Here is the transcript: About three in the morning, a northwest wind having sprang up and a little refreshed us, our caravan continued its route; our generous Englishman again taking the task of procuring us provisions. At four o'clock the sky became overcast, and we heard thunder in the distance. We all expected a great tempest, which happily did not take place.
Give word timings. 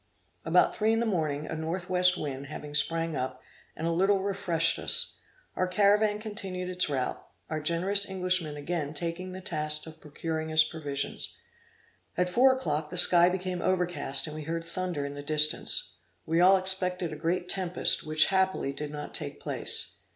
About 0.43 0.73
three 0.73 0.91
in 0.93 0.99
the 0.99 1.05
morning, 1.05 1.45
a 1.45 1.53
northwest 1.55 2.17
wind 2.17 2.47
having 2.47 2.73
sprang 2.73 3.15
up 3.15 3.39
and 3.75 3.85
a 3.85 3.91
little 3.91 4.23
refreshed 4.23 4.79
us, 4.79 5.19
our 5.55 5.67
caravan 5.67 6.17
continued 6.17 6.71
its 6.71 6.89
route; 6.89 7.23
our 7.51 7.61
generous 7.61 8.09
Englishman 8.09 8.57
again 8.57 8.95
taking 8.95 9.31
the 9.31 9.41
task 9.41 9.85
of 9.85 10.01
procuring 10.01 10.51
us 10.51 10.63
provisions. 10.63 11.37
At 12.17 12.29
four 12.31 12.51
o'clock 12.55 12.89
the 12.89 12.97
sky 12.97 13.29
became 13.29 13.61
overcast, 13.61 14.25
and 14.25 14.35
we 14.35 14.41
heard 14.45 14.63
thunder 14.63 15.05
in 15.05 15.13
the 15.13 15.21
distance. 15.21 15.97
We 16.25 16.41
all 16.41 16.57
expected 16.57 17.13
a 17.13 17.15
great 17.15 17.47
tempest, 17.47 18.03
which 18.03 18.25
happily 18.33 18.73
did 18.73 18.89
not 18.89 19.13
take 19.13 19.39
place. 19.39 19.97